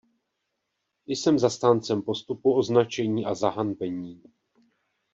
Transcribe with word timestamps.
Jsem 1.07 1.39
zastáncem 1.39 2.01
postupu 2.01 2.53
označení 2.57 3.25
a 3.25 3.33
zahanbení. 3.35 4.23